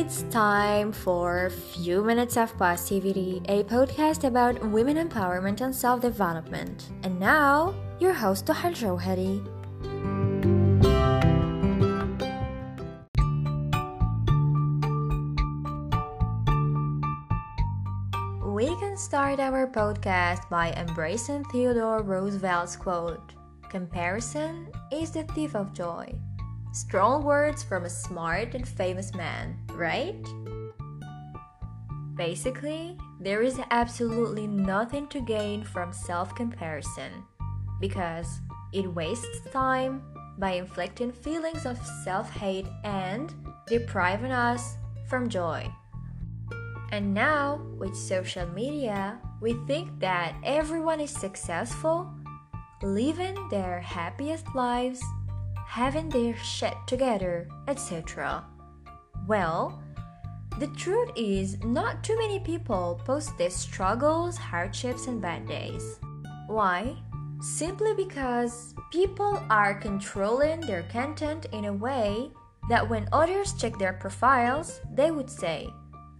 [0.00, 6.88] It's time for Few Minutes of Positivity, a podcast about women empowerment and self development.
[7.02, 9.44] And now, your host, Tohal Jauhari.
[18.56, 23.34] We can start our podcast by embracing Theodore Roosevelt's quote
[23.68, 26.10] Comparison is the thief of joy.
[26.72, 30.24] Strong words from a smart and famous man, right?
[32.14, 37.24] Basically, there is absolutely nothing to gain from self comparison
[37.80, 38.40] because
[38.72, 40.02] it wastes time
[40.38, 43.34] by inflicting feelings of self hate and
[43.66, 44.76] depriving us
[45.08, 45.68] from joy.
[46.92, 52.12] And now, with social media, we think that everyone is successful,
[52.82, 55.02] living their happiest lives
[55.70, 58.44] having their shit together, etc.
[59.28, 59.80] Well,
[60.58, 66.00] the truth is, not too many people post their struggles, hardships, and bad days.
[66.48, 66.96] Why?
[67.40, 72.32] Simply because people are controlling their content in a way
[72.68, 75.68] that when others check their profiles, they would say,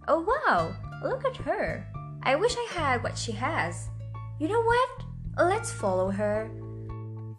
[0.07, 1.85] Oh wow, look at her.
[2.23, 3.89] I wish I had what she has.
[4.39, 4.89] You know what?
[5.37, 6.49] Let's follow her.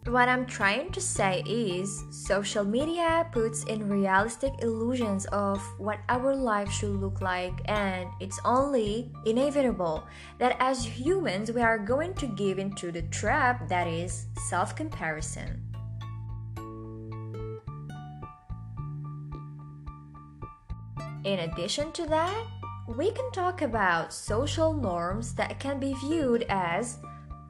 [0.06, 6.34] What I'm trying to say is, social media puts in realistic illusions of what our
[6.34, 10.02] life should look like, and it's only inevitable
[10.38, 15.62] that as humans we are going to give into the trap that is self comparison.
[21.22, 22.44] In addition to that,
[22.88, 26.98] we can talk about social norms that can be viewed as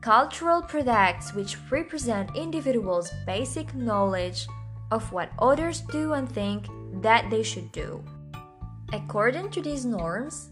[0.03, 4.49] cultural products which represent individuals' basic knowledge
[4.91, 6.67] of what others do and think
[7.01, 8.03] that they should do.
[8.93, 10.51] According to these norms,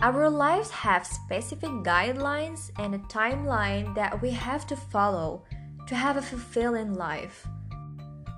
[0.00, 5.44] our lives have specific guidelines and a timeline that we have to follow
[5.88, 7.46] to have a fulfilling life.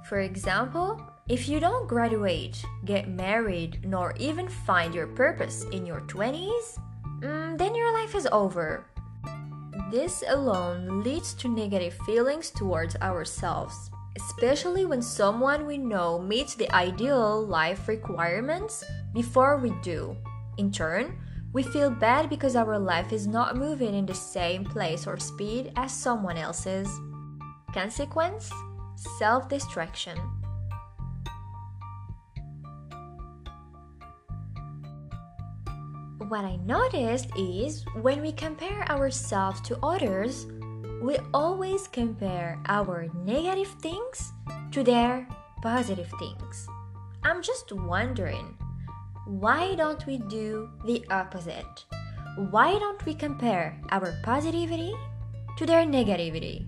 [0.09, 6.01] For example, if you don't graduate, get married, nor even find your purpose in your
[6.03, 6.79] 20s,
[7.21, 8.87] mm, then your life is over.
[9.91, 16.69] This alone leads to negative feelings towards ourselves, especially when someone we know meets the
[16.75, 18.83] ideal life requirements
[19.15, 20.17] before we do.
[20.59, 21.17] In turn,
[21.53, 25.71] we feel bad because our life is not moving in the same place or speed
[25.77, 26.91] as someone else's.
[27.73, 28.51] Consequence
[29.19, 30.19] self destruction.
[36.29, 40.47] What I noticed is when we compare ourselves to others,
[41.01, 44.33] we always compare our negative things
[44.73, 45.29] to their
[45.63, 46.67] positive things.
[47.23, 48.57] I'm just wondering,
[49.27, 51.85] why don't we do the opposite?
[52.51, 54.95] Why don't we compare our positivity
[55.59, 56.67] to their negativity?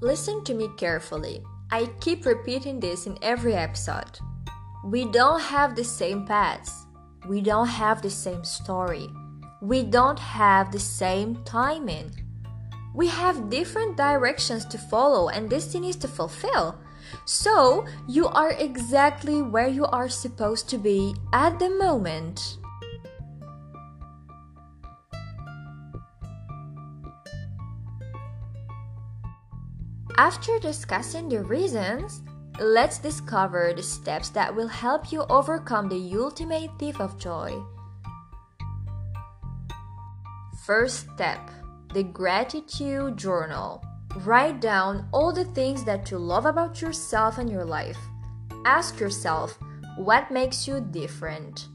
[0.00, 1.42] Listen to me carefully.
[1.74, 4.20] I keep repeating this in every episode.
[4.84, 6.86] We don't have the same paths.
[7.26, 9.08] We don't have the same story.
[9.60, 12.14] We don't have the same timing.
[12.94, 16.78] We have different directions to follow and destinies to fulfill.
[17.24, 22.58] So, you are exactly where you are supposed to be at the moment.
[30.16, 32.22] After discussing the reasons,
[32.60, 37.52] let's discover the steps that will help you overcome the ultimate thief of joy.
[40.64, 41.50] First step
[41.92, 43.84] the gratitude journal.
[44.18, 47.98] Write down all the things that you love about yourself and your life.
[48.64, 49.58] Ask yourself
[49.96, 51.66] what makes you different.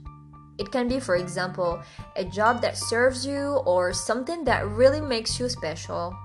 [0.58, 1.82] It can be, for example,
[2.16, 6.16] a job that serves you or something that really makes you special.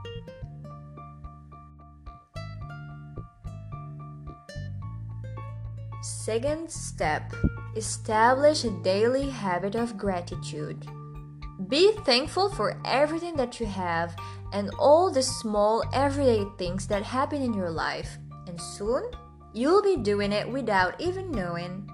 [6.25, 7.35] Second step
[7.77, 10.87] establish a daily habit of gratitude.
[11.69, 14.17] Be thankful for everything that you have
[14.51, 18.17] and all the small everyday things that happen in your life,
[18.47, 19.03] and soon
[19.53, 21.87] you'll be doing it without even knowing.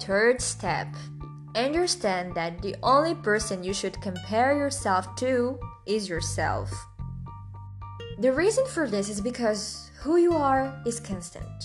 [0.00, 0.88] Third step
[1.54, 6.72] understand that the only person you should compare yourself to is yourself.
[8.18, 11.64] The reason for this is because who you are is constant.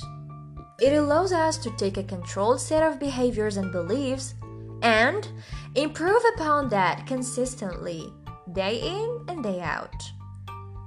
[0.79, 4.33] It allows us to take a controlled set of behaviors and beliefs
[4.81, 5.27] and
[5.75, 8.11] improve upon that consistently,
[8.53, 10.03] day in and day out.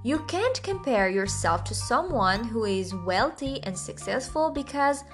[0.03, 5.05] You can't compare yourself to someone who is wealthy and successful because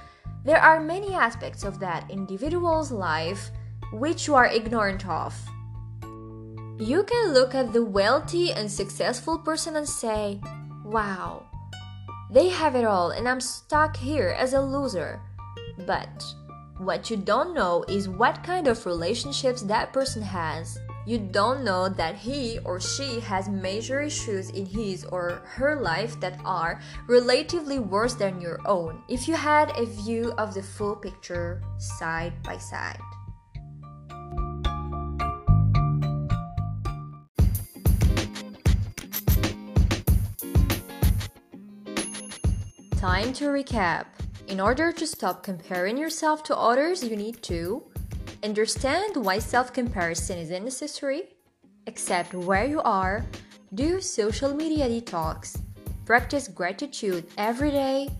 [0.44, 3.50] there are many aspects of that individual's life
[3.92, 5.34] which you are ignorant of.
[6.80, 10.40] You can look at the wealthy and successful person and say,
[10.82, 11.44] Wow,
[12.30, 15.20] they have it all and I'm stuck here as a loser.
[15.86, 16.24] But
[16.78, 20.78] what you don't know is what kind of relationships that person has.
[21.06, 26.18] You don't know that he or she has major issues in his or her life
[26.20, 30.96] that are relatively worse than your own if you had a view of the full
[30.96, 33.00] picture side by side.
[43.00, 44.04] Time to recap.
[44.48, 47.82] In order to stop comparing yourself to others, you need to
[48.44, 51.22] understand why self comparison is unnecessary,
[51.86, 53.24] accept where you are,
[53.72, 55.58] do social media detox,
[56.04, 58.10] practice gratitude every day,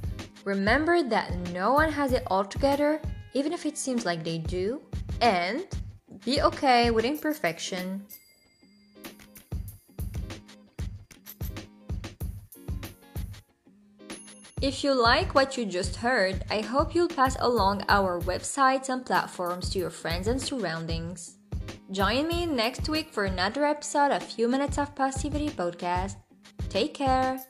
[0.46, 3.02] remember that no one has it all together,
[3.34, 4.80] even if it seems like they do,
[5.20, 5.66] and
[6.24, 8.06] be okay with imperfection.
[14.62, 19.04] If you like what you just heard, I hope you'll pass along our websites and
[19.04, 21.36] platforms to your friends and surroundings.
[21.90, 26.16] Join me next week for another episode of Few Minutes of Positivity podcast.
[26.68, 27.40] Take care.